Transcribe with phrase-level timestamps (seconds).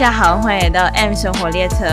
[0.00, 1.84] 嗨，大家好，欢迎来到 M 生活列车。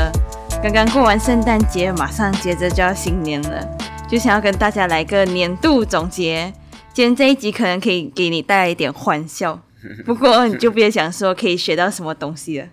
[0.64, 3.68] 刚刚过完圣诞节，马上接着就要新年了，
[4.08, 6.54] 就想要跟大家来个年度总结。
[6.94, 9.60] 今天这一集可能可以给你带来一点欢笑，
[10.08, 12.68] 不过你就别想说可以学到什么东西了。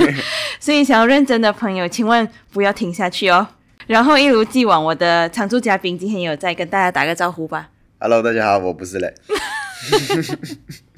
[0.60, 3.48] 所以想要认真的朋友，千万不要停下去哦。
[3.86, 7.70] 然后一如既往，我的常驻嘉宾今天有在跟大家打个招呼吧。
[7.98, 9.14] Hello，大家好，我不是嘞。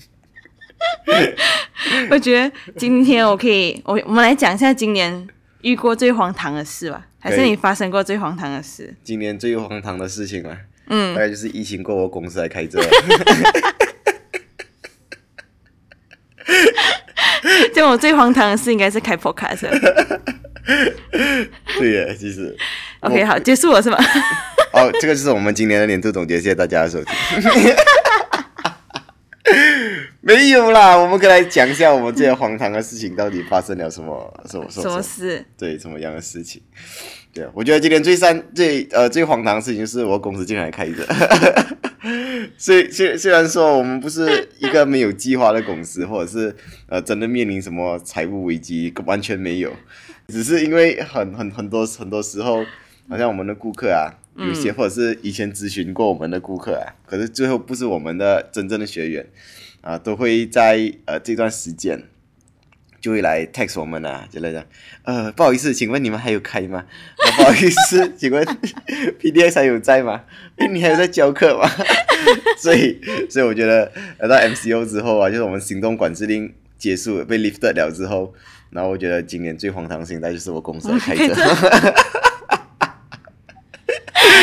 [2.11, 5.27] 我觉得今天我可以，我我们来讲一下今年
[5.63, 8.95] 遇过最荒唐的事吧，还是你发生过最荒唐的事？
[9.05, 10.57] 今年最荒唐的事情啊，
[10.89, 12.81] 嗯大概就是疫情过后公司来开车。
[17.75, 19.79] 就我最荒唐的事应该是开 podcast 了。
[21.79, 22.57] 对耶，其实
[23.01, 23.99] OK，好，结束了是吗？
[24.73, 27.15] 哦，这个就是我们今年的年度总结，谢谢大家的收听。
[30.27, 35.45] 没有啦，我们可以来讲一下我们这些荒唐的事情到底发生了什么什么什什么么事？
[35.57, 36.61] 对什么样的事情？
[37.33, 41.07] 对啊，我觉得今天最三最呃最荒唐的事情就是我公司竟然开着。
[42.59, 46.53] 虽虽虽然说我们不是一个没有计划的公司，或者是
[46.89, 49.73] 呃真的面临什么财务危机，完全没有，
[50.27, 52.65] 只是因为很很很多很多时候，
[53.09, 59.25] 好像我们的顾客啊，有一些或者是以前咨询过我们的顾客啊，可是最后不是我们的真正的学员
[59.87, 62.03] 啊，都会在呃这段时间。
[62.99, 64.65] 就会来 text 我们啊，就来讲，
[65.05, 66.85] 呃，不好意思，请问你们还有开吗？
[67.37, 68.45] 不好意思， 请问
[69.21, 70.25] PDS 还有在吗？
[70.73, 71.71] 你还有在教课吗？
[72.59, 72.99] 所以，
[73.31, 78.35] 所以我觉得来到 MCO 之后啊，就是我们行动管制令结束被 lifted 了之后，
[78.71, 81.33] 然后我觉得今年最荒唐的事情，就是我公司开着。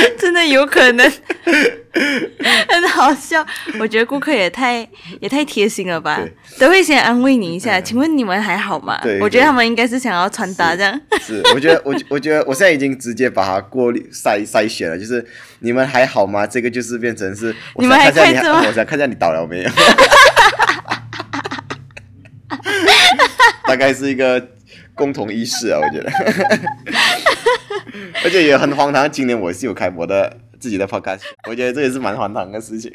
[0.19, 1.09] 真的有可能，
[2.69, 3.45] 很好笑。
[3.79, 4.87] 我觉得顾客也太
[5.21, 9.19] 也太贴心了吧对，都会先安慰你一下，请问你们还好吗对？
[9.19, 10.99] 我觉得他们应该是想要传达这样。
[11.21, 15.25] 是，我觉得我我觉得我现在已经直接把它过滤筛筛选了，就是
[15.59, 16.45] 你们还好吗？
[16.47, 19.69] 这个就是变成是，我你们还开着吗我想看一下你倒了没有。
[23.65, 24.45] 大概是一个
[24.93, 26.11] 共同意识啊，我觉得，
[28.23, 29.09] 而且也很荒唐。
[29.11, 32.91] 今年我是有开我的自己的 podcast，我觉得这也是蛮荒唐的事情。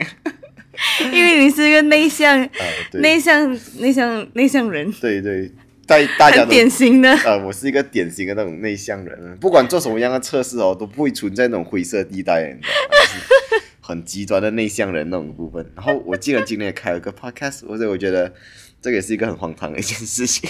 [1.12, 2.38] 因为你是一个内向、
[2.92, 5.50] 呃，内向、内向、内向人，对对，
[5.86, 7.12] 在大家都典型的。
[7.26, 12.96] 呃，我是一个典型的那种内向人，不管做什么样的测试哦，都不会存在那种灰色地带，你知道吗？
[13.02, 13.18] 就
[13.58, 15.68] 是很极端的内向人那种部分。
[15.74, 18.32] 然后我竟然今天也开了个 podcast，所以我觉得
[18.80, 20.48] 这个也是一个很荒唐的一件事情。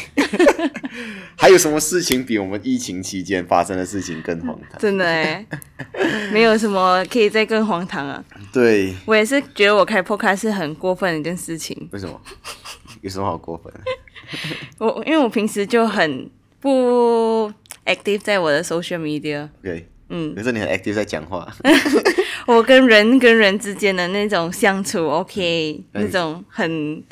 [1.36, 4.80] 还有什么事情比我们疫情期间发生的事情更荒唐？
[4.80, 5.46] 真的哎，
[6.32, 8.22] 没有什么可以再更荒唐啊！
[8.52, 11.88] 对，我也是觉得我开 podcast 是很过分的一件事情。
[11.92, 12.20] 为什么？
[13.02, 13.80] 有什么好过分的？
[14.84, 16.28] 我因为我平时就很
[16.60, 17.50] 不
[17.86, 21.48] active 在我的 social media，OK，嗯，可是你很 active 在讲话，
[22.46, 27.02] 我跟人跟人之间的那种相处，OK，嗯那种很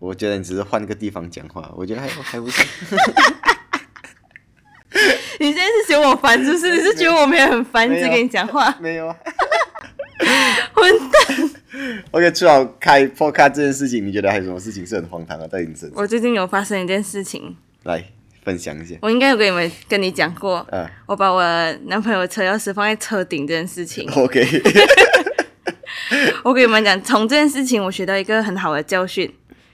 [0.00, 2.64] 我觉得你只是换个地方讲话，我觉得还 还不错。
[5.38, 6.76] 你现在是嫌我烦是不是？
[6.76, 8.74] 你是觉得我没有很烦，没有只跟你讲话？
[8.80, 9.16] 没有啊。
[10.74, 11.50] 混蛋
[12.10, 15.92] ！OK，除了开 podcast 这件事情，你觉得还有什么事情是很荒唐的在你身上？
[15.94, 18.04] 我最近有发生一件事情，来
[18.44, 18.94] 分享一下。
[19.00, 21.42] 我应该有跟你们跟你讲过，嗯我把我
[21.86, 24.06] 男朋友的车钥匙放在车顶这件事情。
[24.12, 24.46] ，OK，
[26.42, 29.32] 我跟你们讲，从这件事情我学到一个很好的教训，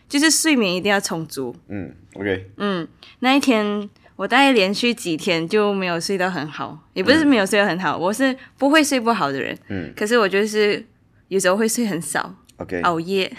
[0.09, 1.55] 就是睡眠一定要充足。
[1.69, 2.87] 嗯，OK，嗯，
[3.21, 9.57] 那一天我大概连续几天就没有睡到很好，也不是没有睡得很好，我是不会睡不好的人。
[9.69, 10.85] 嗯可是我就是
[11.29, 13.31] 有时候会睡很少，，OK，OK，、熬夜，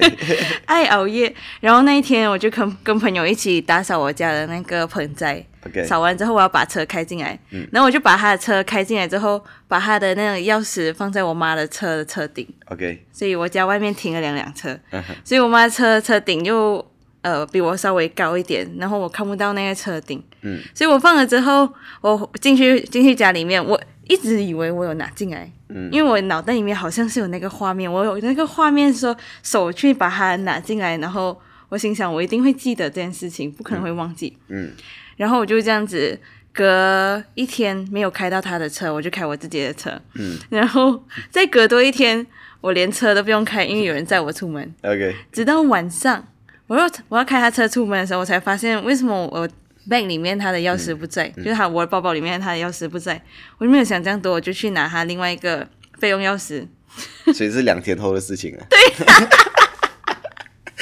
[0.66, 1.32] 爱熬夜。
[1.60, 5.44] 然后那一天我就跟跟朋友一起打扫我家的那个盆栽。
[5.86, 7.38] 扫完之后，我要把车开进来，
[7.72, 16.84] 然后我就把他的车开进来之后，把他的那个钥匙放在我妈的车的车顶，OK，所以我家外面停了两辆车，嗯 所以我妈的车车顶就
[17.22, 21.68] 呃比我稍微高一点，然后我看不到那个车顶，嗯，所以我放了之后，
[22.00, 25.88] 我进去进去家里面，我一直以为我有拿进来，嗯。
[25.90, 31.36] 因为我脑袋里面好像是有那个画面，我有那个画面说手去把它拿进来，然后
[31.68, 34.70] 我心想我一定会记得这件事情，不可能会忘记，嗯
[35.16, 36.18] 然后我就这样子。
[36.58, 39.90] 隔一天没有开到他的车，我就开我自己的车。
[40.14, 42.26] 嗯，然后再隔多一天，
[42.62, 44.64] 我连车都不用开，因为有人载我出门。
[44.80, 46.26] OK，直到晚上，
[46.66, 49.46] 我要我要开他车出门的时候，我才发现为什么我
[49.86, 53.22] bag 里面他的钥匙不在，就是他我的包包里面他的钥匙不在。
[53.58, 55.68] 我就没有想这样多，我就去拿他另外一个
[56.00, 56.66] 备用钥匙。
[57.34, 58.64] 所以是两天后的事情啊。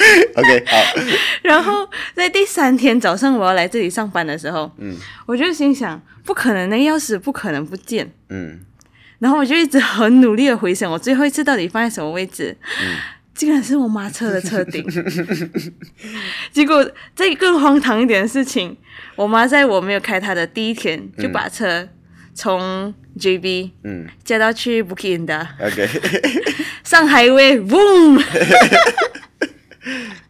[0.35, 0.77] OK，好，
[1.43, 4.95] 然后在第三天早上我要来这里上班的时候，嗯。
[5.25, 8.11] 我就心想，不可能，那个钥匙不可能不见。
[8.29, 8.59] 嗯。
[9.19, 12.95] 然后我就一直很努力的回想，我最后一次到底放在什么位置，嗯。
[13.33, 14.85] 竟然是我妈车的车顶。
[16.53, 18.77] 结果这更荒唐一点的事情，
[19.17, 21.85] 我妈在我没有开她的第一天就把车
[22.33, 24.07] 从 JB 嗯。
[24.23, 25.89] 驾到去 Bukit Indah，OK，
[26.85, 28.23] 上 highway，boom，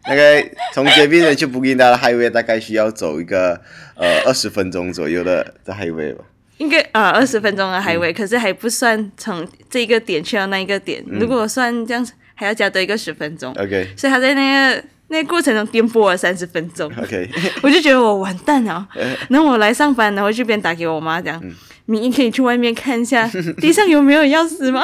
[0.02, 0.44] 大 概
[0.74, 3.60] 从街边的去布吉达的 highway 大概需要走一个
[3.94, 6.24] 呃二十分钟左右的的 highway 吧。
[6.58, 16.90] 应该啊二十分钟的 highway，、可是还不算从这一个点去到那一个点，如果算这样还要加多一个十分钟，OK 所以他在那个那个过程中颠簸了三十分钟。
[17.02, 17.28] OK，
[17.62, 18.86] 我就觉得我完蛋了。
[19.28, 21.38] 然后我来上班，然后就边打给我妈讲，
[21.84, 23.30] 明英可以去外面看一下
[23.60, 24.82] 地上有没有钥匙吗？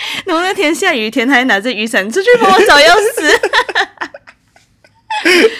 [0.26, 3.38] 然后那天下雨天，他还拿着雨伞出去帮我找钥匙，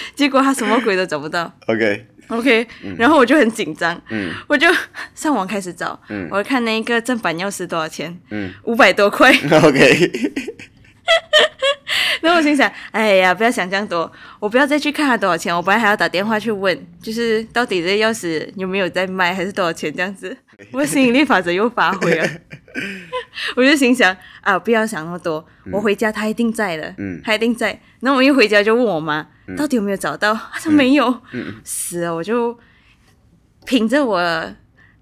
[0.15, 1.51] 结果他什么鬼都找不到。
[1.67, 2.67] OK，OK，、
[2.97, 4.31] 然后我就很紧张，嗯。
[4.47, 4.67] 我就
[5.13, 6.27] 上网开始找，嗯。
[6.31, 8.51] 我看那个正版钥匙多少钱，嗯。
[8.63, 9.31] 五百多块。
[9.63, 10.11] OK，
[12.21, 14.09] 然后我心想，哎呀，不要想这样多，
[14.39, 15.55] 我不要再去看它多少钱。
[15.55, 20.35] 我本来还要打电话去问，就是到底这钥匙有没有在卖，还是多少钱这样子。
[20.71, 22.27] 我吸引力法则又发挥了，
[23.57, 27.79] 我就心想啊，不要想那么多，我回家他一定在的，嗯他一定在。
[27.99, 29.25] 然后我一回家就问我妈，
[29.57, 30.33] 到底有没有找到？
[30.53, 32.57] 她说没有，嗯死了，我就
[33.65, 34.53] 凭着我。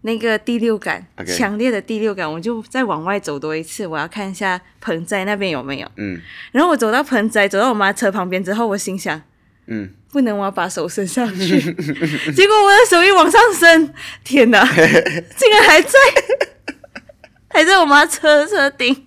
[0.02, 5.92] 那个第六感强烈的第六感，我就再往外走多一次，我要看一下盆栽那边有没有。
[5.98, 6.20] 嗯
[6.52, 9.22] 然后我走到盆栽，走到我妈车旁边之后，我心想，
[9.68, 11.60] 嗯，不能我要把手伸上去。
[12.34, 13.94] 结果我的手一往上伸，
[14.24, 14.64] 天哪，
[15.36, 15.92] 竟然还在，
[17.50, 19.06] 还在我妈车车顶。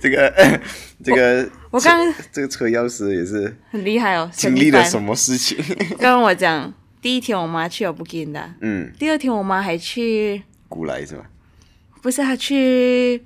[0.00, 0.60] 这个
[1.02, 5.08] 这个我刚车这个车钥匙也是很厉害哦，经历了什么？
[5.08, 5.56] 么事情？
[5.98, 11.24] 刚刚我讲，第一天我妈去了不给的，嗯，第二天我妈还去，古来是吧
[12.00, 13.22] 不是她去，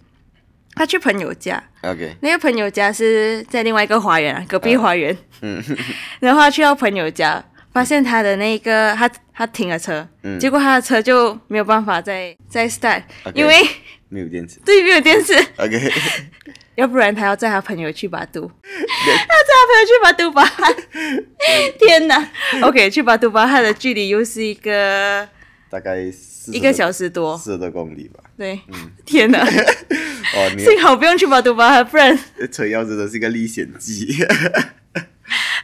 [0.75, 1.63] 她去朋友家。
[1.83, 5.17] ？OK，那个朋友家是在另外一个花园啊，隔壁花园。
[5.43, 5.63] 嗯。
[6.21, 10.39] 然后她去到朋友家，发现他的那个他他停了车，嗯。
[10.41, 13.03] 结果他的车就没有办法再再 start，、
[13.35, 13.55] 因为
[14.09, 14.59] 没有电池。
[14.65, 15.93] 对没有电池，OK，
[16.77, 20.45] 要不然他要载他朋友去巴都， 他载他朋友去巴都吧，
[21.81, 22.31] 天哪
[22.63, 25.29] ！OK，去巴都巴，它的距离又是一个
[25.71, 25.97] 大概
[26.53, 28.23] 一个小时多，四十多公里吧。
[28.37, 28.61] 对，
[29.05, 29.45] 天哪！
[30.59, 32.17] 幸好不用去巴都吧，不然
[32.53, 34.13] 车钥匙的是一个历险记。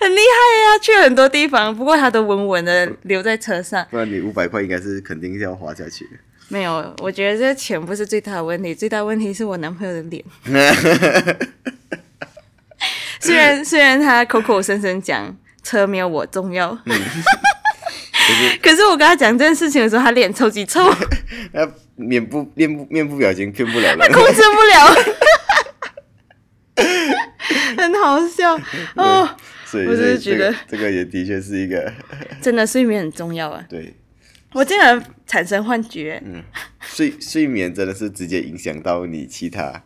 [0.00, 3.87] 很厉害呀、去很多地方，不过他都稳稳的留在车上。
[3.91, 6.11] 不然你五百块应该是肯定是要花下去的。
[6.53, 10.23] 没有，我觉得这钱不是最大的问题，最大的问题是我男朋友的脸。
[13.19, 16.77] 虽然虽然他口口声声讲车没有我重要，
[18.63, 20.97] 可是我跟他讲这件事情的时候，他脸超级臭，控
[21.53, 21.67] 那
[21.97, 24.27] 面部面部面部表情骗不了控。
[24.35, 24.94] 制不了，
[27.79, 28.59] 很好笑
[28.97, 29.29] 哦。
[29.65, 31.91] 所以我只是觉得这个这个也的确是一个
[32.43, 33.65] 真的睡眠很重要啊！
[33.71, 33.94] 对
[34.53, 36.43] 我竟然产生幻觉，嗯
[36.81, 39.82] 睡睡眠真的是直接影响到你其他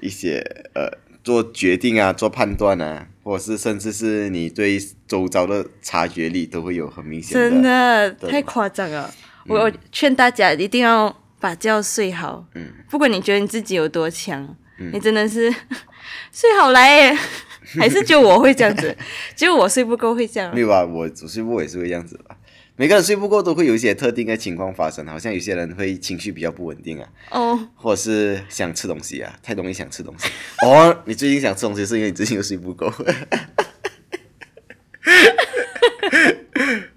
[0.00, 0.38] 一些
[0.74, 0.90] 呃
[1.22, 9.12] 做决定啊、做判断啊，或者是甚至是你对周遭的察觉力都会有很明显真的太夸张了。
[9.48, 14.56] 我我劝大家一定要把觉睡好，嗯不管你觉得你自己有多强，
[14.92, 15.52] 你真的是
[16.32, 17.18] 睡好来耶，
[17.78, 18.96] 还是就我会这样子，
[19.36, 20.60] 就我睡不够会这样没。
[20.60, 22.35] 有啊，我我睡不够也是会这样子吧。
[22.78, 30.28] 每个人睡不够都会有一些特定的情况发生，好像有些人会情绪比较不稳定啊，哦，或者是想吃东西啊，太容易想吃东西。
[30.66, 32.92] 哦，你最近想吃东西是因为你最近又睡不够。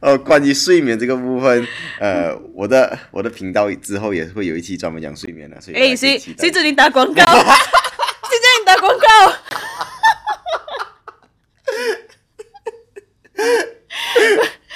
[0.02, 1.66] 哦，关于睡眠这个部分，
[2.02, 7.24] 呃，我的我的频道之后也会有一期专门讲睡眠的，所以哎，谁谁准你打广告？
[7.24, 9.06] 谁叫你打广告？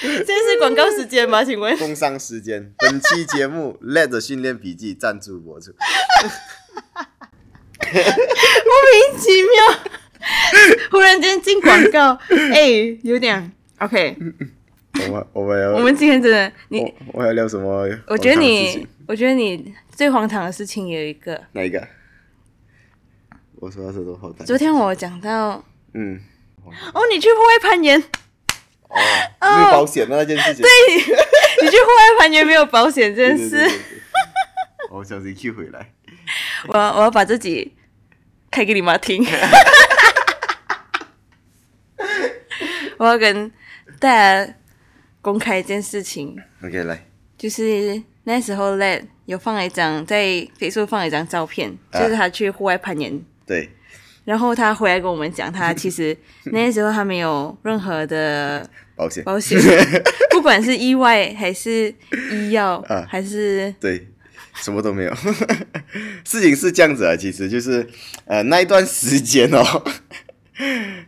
[0.00, 1.44] 现在是广告时间吗？
[1.44, 1.76] 请问？
[1.78, 5.70] 工商时间，本期节目 LED 训练笔记赞助播出。
[7.80, 9.50] 莫名其妙，
[10.90, 12.18] 忽然间进广告，
[12.52, 14.16] 哎、有点 OK。
[15.06, 17.88] 我们我们要我们今天真的，你我我要聊什么？
[18.08, 21.86] 我觉得你，我觉得你最荒唐的事情有一个，哪一个？
[23.56, 24.44] 我说的是多好大。
[24.44, 25.64] 昨天我讲到，
[25.94, 26.20] 嗯，
[26.92, 28.02] 哦，你去户外攀岩，
[29.40, 30.62] 哦，没有保险的那件事情。
[30.62, 30.70] 对
[31.62, 33.80] 你去户外攀岩没有保险这件事，对对对对
[34.90, 35.92] 我小心去回来。
[36.68, 37.74] 我要我要把自己
[38.50, 39.26] 开给你妈听。
[42.96, 43.50] 我要跟
[43.98, 44.54] 大家
[45.20, 47.04] 公开一件事情，OK，来，
[47.36, 50.22] 就是那时候 Led 有放了一张在
[50.58, 52.00] Facebook 放了一张照片，啊。
[52.00, 53.68] 就是他去户外攀岩，对，
[54.24, 56.16] 然后他回来跟我们讲，他 其实
[56.46, 59.58] 那时候他没有任何的 保险，保险，
[60.30, 61.94] 不管是意外还是
[62.32, 64.08] 医药，啊还是对，
[64.54, 65.14] 什么都没有。
[66.24, 67.86] 事情是这样子啊，其实就是
[68.26, 69.62] 呃那一段时间哦，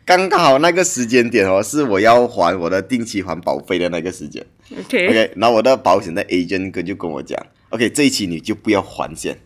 [0.04, 4.44] 刚刚好那个时间点哦，是我要还我的定期还保费的那个时间。
[4.76, 9.38] OK，, OK，然后我的保险的 agent 哥就跟我讲，OK，这一期你就不要还钱，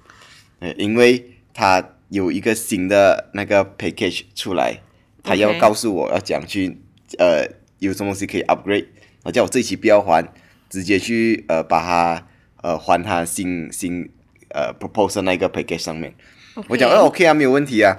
[0.60, 4.82] 呃，因为他有一个新的那个 package 出来，
[5.24, 6.78] 他要告诉我要讲去
[7.18, 7.46] 呃
[7.78, 8.84] 有什么东西可以 upgrade，
[9.22, 10.28] 然后叫我这一期不要还，
[10.68, 12.26] 直接去呃把它
[12.62, 14.10] 呃还他新新
[14.50, 16.14] 呃 proposal 那个 package 上面。
[16.68, 17.98] 我讲，呃，OK 啊，没有问题啊。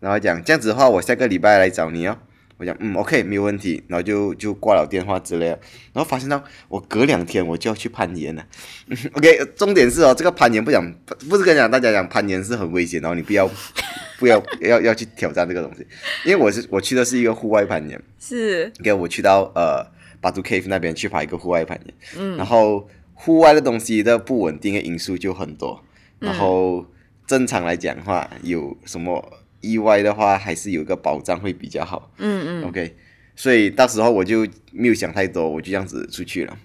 [0.00, 2.18] 然后讲这样子的话，我下个礼拜来找你哦。
[2.62, 3.82] 我讲，嗯，OK，没有问题。
[3.88, 5.60] 然后就就挂了电话之类的。
[5.92, 8.46] 然后发现到我隔两天我就要去攀岩了。
[9.14, 10.92] OK，重点是哦，这个攀岩不讲，
[11.28, 13.50] 不是跟讲大家讲攀岩是很危险，然后你不要
[14.18, 15.86] 不要要要去挑战这个东西。
[16.24, 18.00] 因为我是我去的是一个户外攀岩。
[18.18, 19.84] 是 OK，我去到呃
[20.20, 25.82] 巴图 Cave 那边去爬一个户外攀岩，嗯，然后户外的东西的不稳定的因素就很多，
[26.20, 26.86] 然后
[27.26, 32.94] 正常来讲的话，有什么意外的话，还是有一个保障会比较好，嗯嗯，OK，
[33.34, 36.58] 所以到时候我就没有想太多，我就这样子出去了。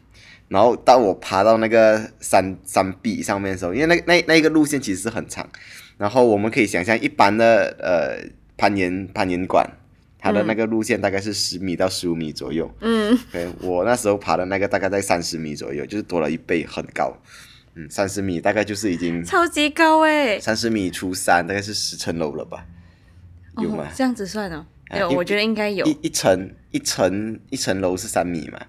[0.49, 5.49] 然后到我爬到那个山山壁上面的时候，因为那那那一个路线其实是很长，
[5.97, 9.69] 然后我们可以想象一般的呃攀岩攀岩馆，
[10.17, 12.73] 它的那个路线大概是十米到十五米左右。
[12.79, 17.15] 嗯，对，我那时候爬的那个大概在三十米左右，就是多了一倍，很高。
[17.75, 22.65] 嗯，三十米大概就是已经超级高哎，三十米除三，大概是十层楼了吧？
[23.63, 23.83] 有吗？
[23.83, 23.93] 哦？
[23.95, 24.65] 这样子算哦，
[24.97, 25.85] 有，啊我觉得应该有。
[25.85, 28.59] 一一层一层一层楼是三米嘛，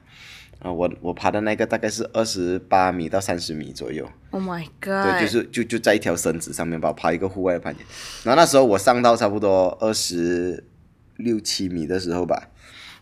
[0.60, 7.84] 啊，我我爬的那个大概是二十八米到三十米左右，，Oh my 对，God，就是就就在一条绳子上面吧，爬一个户外攀岩。
[8.24, 10.64] 然后那时候我上到差不多二十
[11.16, 12.48] 六七米的时候吧，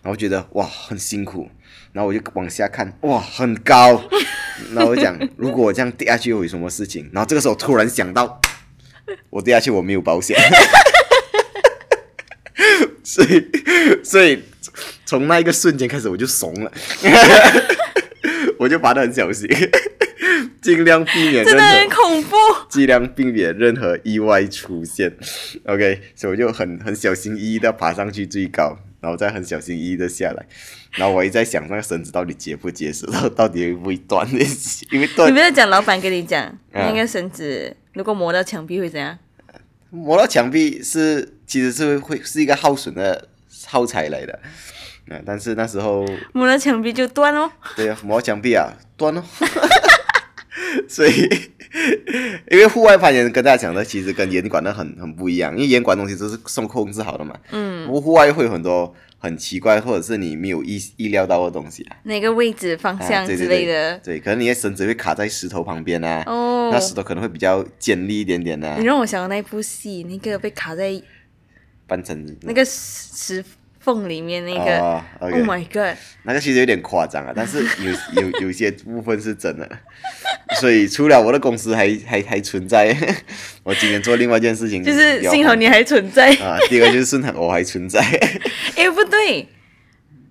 [0.02, 1.49] 然后觉得哇很辛苦，
[1.93, 4.02] 然后我就往下看，哇很高，
[4.75, 7.09] 然后我讲如果我这样跌下去会有什么事情？
[7.12, 8.40] 然后这个时候突然想到，
[9.31, 10.37] 我跌下去我没有保险，
[13.17, 13.49] 所以
[14.05, 14.43] 所以
[15.07, 16.71] 从那一个瞬间开始我就怂了，
[18.59, 19.49] 我就爬得很小心，
[20.61, 21.89] 尽量避免真的很。
[21.89, 22.37] 恐怖。
[22.69, 25.11] 尽量避免任何意外出现。
[25.65, 30.47] OK，所以我就很很小心翼翼的爬上去最高，然后再很小心翼翼的下来。
[30.93, 34.29] 然后我一直在想那个绳子到底结不结实，到到底会不会断？
[34.91, 39.19] 因为断你断不要讲老板跟你讲，啊那个绳子如果磨到墙壁会怎样？
[39.91, 43.29] 磨到墙壁是其实是会是一个耗损的
[43.67, 44.38] 耗材来的。
[45.09, 47.49] 嗯，但是那时候磨了墙壁就断哦。
[47.76, 49.25] 对啊，磨墙壁啊，断了。
[50.88, 51.12] 所以，
[52.50, 57.38] 因为户外攀岩跟大家讲的，其实跟岩馆的很很不一样，因为岩馆东西都是受控制好的嘛。
[57.50, 58.00] 嗯不。
[58.00, 61.97] 户外会有很多很奇怪，或者是你没有意意料到的东西啊。
[62.05, 63.99] 哪个位置、方啊向之对对类的。
[63.99, 71.00] 对，可能你的绳子会卡在石头旁边啊，哦那，石头可能会比较尖利一点点啊你，让我想到那部戏，那个被卡在
[71.87, 73.45] 半层那个石石
[73.78, 74.78] 缝里面那个。
[74.78, 75.97] 哦 Oh OK，my god！
[76.25, 79.78] 那个其实有点夸张啊，但是有有有些部分是真的，
[80.61, 82.95] 所以除了我的公司还还还存在，
[83.62, 86.31] 我今天做另外一件事情，就是幸好你还存在。
[86.35, 88.00] 啊，第二个就是幸好我还存在，
[88.76, 89.49] 哎，不对，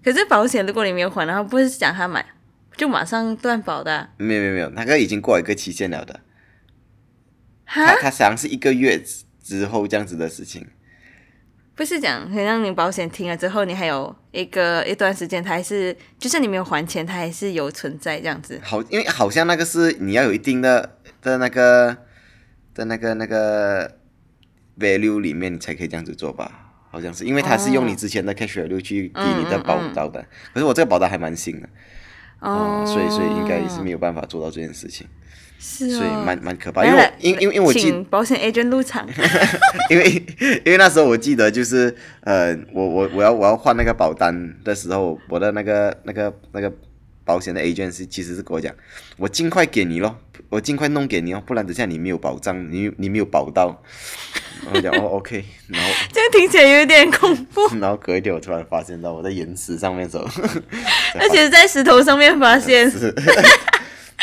[0.04, 2.24] 可是保险如果你没有还，然后不是讲他买
[2.78, 6.20] 就马上断保的啊没有没有没有，那个已经过一个期限了的，
[7.66, 7.96] 哈它？
[8.02, 9.02] 它实际上是一个月
[9.44, 10.68] 之后这样子的事情，
[11.76, 18.60] 不是讲，好像你保险停了之后，你还有一个一段时间，它还是，就算你没有还钱，它还是有存在这样子。
[18.64, 21.98] 好，因为好像那个是你要有一定的的那个
[22.74, 23.98] 的那个那个
[24.80, 26.62] value 里面，你才可以这样子做吧。
[26.90, 31.68] 好像是，因为它是用你之前的 cash value 去抵你的保单的，可是我这个保单还蛮新的，
[32.40, 35.06] 哦，所以所以应该也是没有办法做到这件事情，
[35.68, 36.86] 是哦，所以蛮蛮可怕。
[36.86, 39.08] 因为因因为因为我记，保险 agent 入场。
[39.90, 40.24] 因为
[40.64, 46.72] 因为那时候我记得就是呃，我我我要我要换那个保单的时候，我的那个那个那个
[47.24, 48.72] 保险的 agent 是其实是跟我讲，
[49.18, 50.16] 我尽快给你咯，
[50.50, 53.82] 我尽快弄给你哦，不然等下你没有保障，你你没有保到。
[54.72, 60.26] 我讲 哦 OK，然后 这样听起来有点恐怖，然后隔一天我突然发现到我在岩石上面的时候，
[61.20, 62.90] 而且在石头上面发现。
[62.90, 63.14] 是，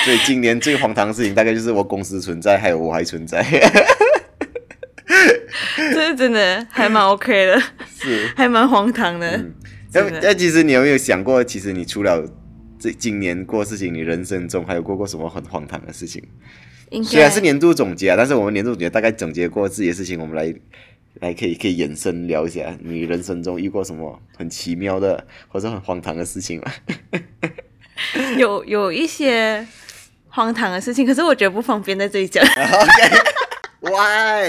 [0.04, 3.42] 所以今年最荒唐的事情大概就是我公司存在，还有我还存在，
[5.76, 7.60] 这是真的还蛮 OK 的，
[8.00, 8.26] 是。
[8.36, 9.44] 还蛮荒唐的。
[9.92, 12.24] 那那其实你有没有想过，其实你除了
[12.78, 16.22] 这今年过事情，你人生中还有过过什么很荒唐的事情？
[16.90, 20.52] 应虽然该是年度总结啊，但是我们年度总结大概总结过自己的事情，我们来
[21.20, 26.72] 来可以可以延伸聊一下，你人生中遇过什么很奇妙的或者很荒唐的事情吗？
[28.36, 29.64] 有有一些
[30.34, 32.42] 荒唐的事情，可是我觉得不方便在这里讲，
[33.80, 34.48] Why？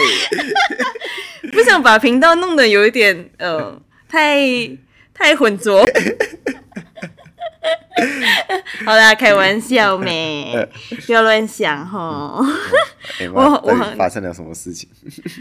[1.52, 4.40] 不想把频道弄得有一点呃太
[5.14, 5.86] 太浑浊。
[8.86, 10.54] 好啦，开玩笑没，
[11.06, 12.40] 不要乱想哈。
[13.20, 14.90] 哎我我发生了什么事情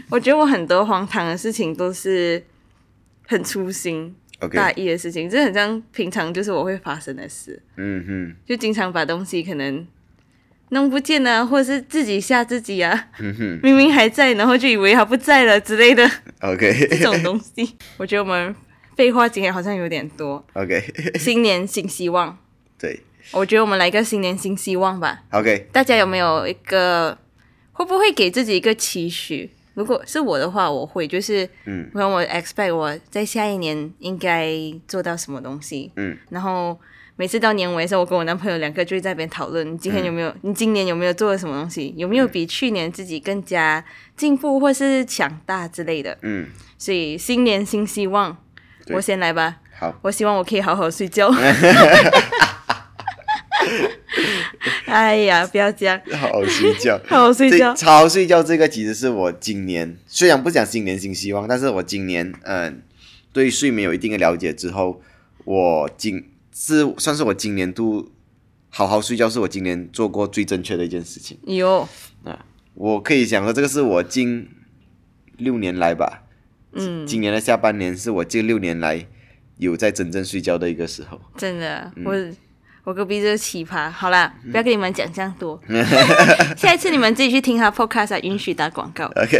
[0.09, 2.41] 我觉得我很多荒唐的事情都是
[3.27, 4.15] 很粗心
[4.53, 9.85] 大意的事情，这很像平常就是我会发生的事，嗯哼，就经常把东西可能
[10.69, 13.59] 弄不见啊，或者是自己吓自己啊，嗯哼。
[13.61, 16.09] 明明还在，然后就以为他不在了之类的
[16.41, 16.87] ，OK。
[16.89, 17.75] 这种东西。
[17.97, 18.55] 我觉得我们
[18.95, 20.43] 废话今天好像有点多。
[20.53, 20.83] OK，
[21.19, 22.37] 新年新希望，
[22.79, 23.01] 对。
[23.31, 25.23] 我觉得我们来个新年新希望吧。
[25.31, 27.17] ，OK，大家有没有一个
[27.71, 29.49] 会不会给自己一个期许？
[29.75, 31.07] 如果是我的话，我会。
[31.07, 34.51] 就是，嗯，让我 expect 我在下一年应该
[34.87, 36.77] 做到什么东西，嗯，然后
[37.15, 43.83] 每次到年尾的时候，我跟我男朋友两个就会在那边讨论，你今天有没有，嗯你今年有没有做了什么东西，有没有比去年自己更加
[44.17, 46.17] 进步或是强大之类的。
[46.23, 48.35] 嗯，所以新年新希望，
[48.87, 49.57] 我先来吧。
[49.79, 51.31] 好，我希望我可以好好睡觉。
[54.85, 56.99] 哎呀，不要这样，好好睡觉。
[57.07, 57.85] 好好睡觉这。
[57.85, 62.81] 好好睡觉这个其实是我今年虽然不讲新年新希望，但是我今年嗯
[63.31, 65.01] 对睡眠有一定的了解之后，
[65.45, 68.11] 我今是算是我今年度
[68.69, 71.37] 好好睡觉是我今年做过最正确的一件事情。
[71.45, 71.87] 有
[72.23, 74.47] 啊，我可以讲说，这个是我近
[75.37, 76.23] 六年来吧，
[76.73, 79.07] 嗯，今年的下半年是我近六年来
[79.57, 81.19] 有在真正睡觉的一个时候。
[81.37, 82.35] 真的，嗯我
[82.83, 83.89] 我隔壁就是奇葩。
[83.89, 85.59] 好啦，不要跟你们讲这样多，
[86.57, 89.05] 下一次你们自己去听他 podcast，啊允许打广告。
[89.15, 89.37] OK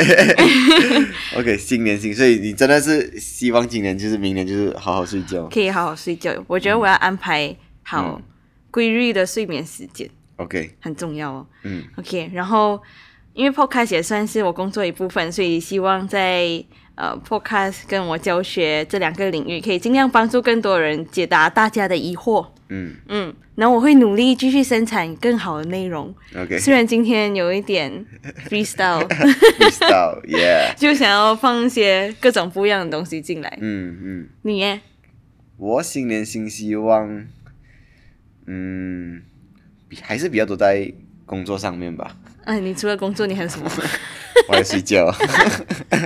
[1.37, 5.47] OK，新年新，所以你真的是希望今年就是明年就是好好睡觉。
[5.47, 6.31] 可以好好睡觉。
[6.47, 8.23] 我觉得我要安排好嗯
[8.71, 11.47] 规律的睡眠时间，OK，很重要哦。
[11.63, 12.81] 嗯 OK，然后
[13.33, 16.63] 因为 podcast 也算是我工作一部分，所以希望在
[16.95, 22.47] 呃 podcast 跟我教学这两个领域，可以尽量帮助更多人解答大家的疑惑。
[22.69, 26.13] 嗯嗯，然后我会努力继续生产更好的内容。
[26.35, 28.05] ，OK，虽然今天有一点
[28.49, 33.57] freestyle，不知道，Yeah，就想要放一些各种不一样的东西进来。
[33.61, 34.81] 嗯嗯，你耶？
[35.57, 37.25] 我新年新希望，
[38.47, 39.21] 嗯，
[39.87, 40.91] 比还是比较多在
[41.25, 43.69] 工作上面吧，哎，你除了工作，你还有什么？
[44.47, 45.13] 我要睡觉，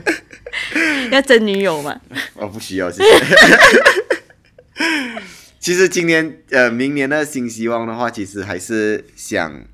[1.11, 1.99] 要真女友嘛？
[2.35, 3.09] 我 不需要，谢谢。
[5.59, 9.65] 其实今年呃，明年的新希望的话，其实还是想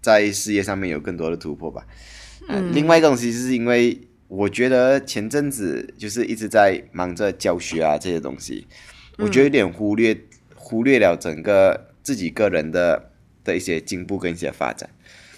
[0.00, 1.86] 在事业上面有更多的突破吧。
[2.48, 8.66] 呃、另外一个东西是因为我觉得前阵子就是一直在忙着教学啊这些东西，
[9.18, 10.16] 我觉得有点忽略
[10.54, 13.10] 忽略了整个自己个人的
[13.44, 14.88] 的一些进步跟一些发展。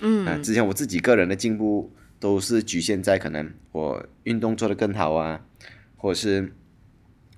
[0.01, 1.92] 嗯啊，之前我自己个人的进步
[2.25, 5.45] 都是局限在可能我运动做得更好啊，
[5.95, 6.55] 或者是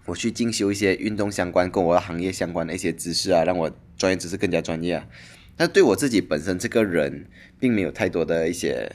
[0.04, 5.08] 我去进修一些运动相关跟我的行业相关的一些知识啊，让我专业知识更加专业啊。
[5.56, 7.26] 但对我自己本身这个人，
[7.58, 8.88] 并没有太多的一些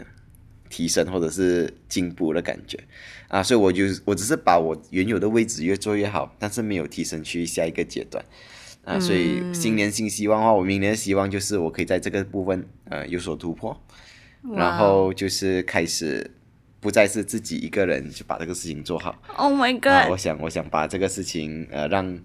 [0.69, 2.79] 提升或者是进步的感觉
[3.27, 8.23] 啊，所以我就我只是把我原有的位置越做越好，但是没有提升去下一个阶段。
[8.85, 13.77] 啊，所以新年新希望的话，我明年的希望就是我可以在这个部分呃有所突破，
[14.55, 16.31] 然后就是开始
[16.79, 19.21] 不再是自己一个人就把这个事情做好。
[19.37, 20.11] Oh my 啊，god！
[20.11, 22.19] 我想我想把这个事情呃让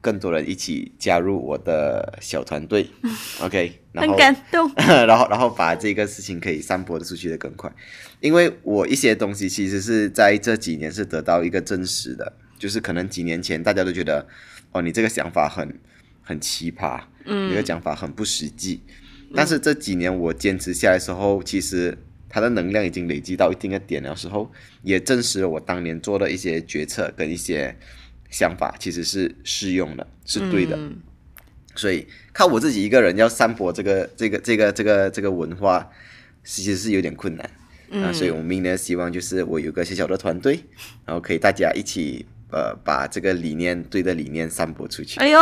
[0.00, 2.90] 更多人一起加入我的小团队，
[3.40, 4.72] OK，然很后感动。
[4.76, 7.72] 然 后然后把这个事情可以散播的出去的更快，
[8.20, 14.26] 因为我一些东西其实是在这几年是得到一个真实的，就是可能几年前大家都觉得
[14.72, 15.78] 哦你这个想法很
[16.22, 18.82] 很奇葩，嗯，你的讲法很不实际，
[19.34, 21.96] 但是这几年我坚持下来的时候，其实
[22.28, 24.50] 它的能量已经累积到一定的点的时候，
[24.82, 27.76] 也证实了我当年做的一些决策跟一些
[28.30, 30.76] 想法其实是适用的，是对的。
[30.76, 31.00] 嗯
[31.74, 35.90] 所以靠我自己一个人要散播这个这个这个这个这个文化，
[36.44, 37.50] 其实是有点困难、
[38.04, 38.12] 啊。
[38.12, 40.60] 所以我们明年希望就是我有个小小的团队，
[41.06, 45.18] 然后可以大家一起呃把这个理念对的理念散播出去。
[45.18, 45.38] 哎呦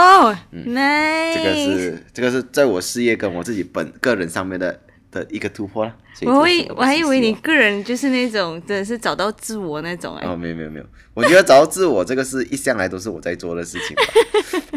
[0.53, 1.35] ，nice！
[1.35, 5.95] 这个是这个是在我事业跟我自己本个人上面的的一个突破了。
[6.23, 14.03] 我这是的会我还以为你个人就是那种真的是找到自我那种哎、哦，没有没有没有，我觉得找到自我这个是一向来都是我在做的事情吧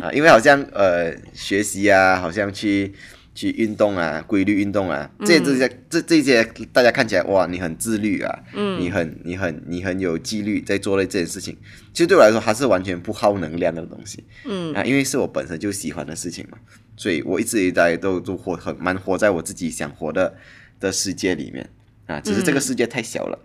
[0.08, 2.94] 啊，因为好像呃学习啊，好像去
[3.36, 11.58] 去运动啊，规律运动啊，这些这些这这些大家看起来哇，你很自律啊，嗯，你很你很你很有纪律在做的这件事情，
[11.92, 14.74] 其实对我来说它是完全不耗能量的东西，嗯。
[14.74, 16.58] 啊，因为是我本身就喜欢的事情嘛，
[16.96, 20.36] 所以我一直以来都都活很蛮活在我自己想活的
[20.80, 21.70] 的世界里面。
[22.06, 23.40] 啊，只是这个世界太小了。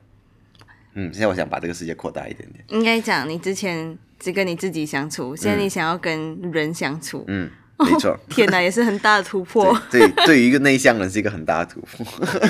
[0.95, 2.65] 嗯，现在我想把这个世界扩大一点点。
[2.69, 7.49] 应该讲你之前只跟你自己相处，现在你想要跟人相处，嗯，
[7.79, 8.19] 没错。
[8.29, 12.07] 天哪，也是很大的突破，对，对对于一个内向人是一个很大的突破。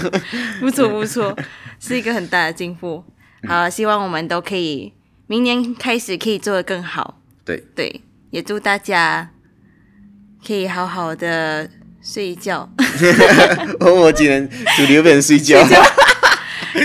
[0.61, 1.37] 不错不错，
[1.79, 3.05] 是一个很大的进步。
[3.47, 4.93] 好，希望我们都可以
[5.27, 7.21] 明年开始可以做得更好。
[7.45, 9.31] 对，对，也祝大家
[10.47, 11.69] 可以好好的
[12.03, 12.69] 睡觉。
[13.81, 15.63] 我我今天主流不能睡觉。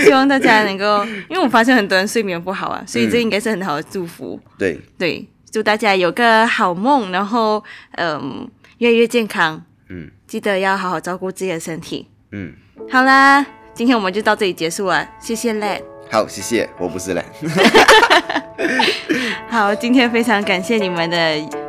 [0.04, 4.40] 希望大家能够，因为我发现很多人睡眠不好啊，所以这应该是很好的祝福。
[4.58, 7.62] 对，对，祝大家有个好梦，然后
[7.92, 9.62] 嗯，越来越健康。
[9.88, 12.08] 嗯记得要好好照顾自己的身体。
[12.32, 12.52] 嗯，
[12.90, 15.80] 好啦，今天我们就到这里结束了，谢谢 Lad。
[16.10, 17.24] 好，谢谢，我不是嘞。
[19.48, 21.16] 好，今天非常感谢你们的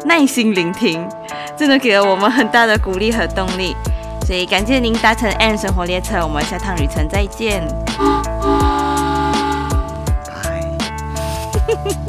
[0.05, 1.07] 耐心聆听，
[1.55, 3.75] 真的给了我们很大的鼓励和动力。
[4.25, 7.61] 所以感谢您搭乘 M 生活列车，我们下趟旅程再见。
[11.67, 11.95] 拜。